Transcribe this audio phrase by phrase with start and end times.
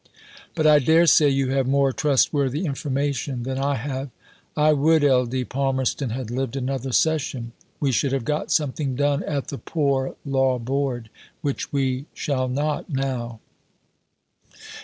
[0.55, 4.09] But I daresay you have more trustworthy information than I have.
[4.57, 5.47] I would Ld.
[5.47, 7.51] Palmerston had lived another Session.
[7.79, 11.11] We should have got something done at the Poor Law Board,
[11.41, 13.41] which we shall not now.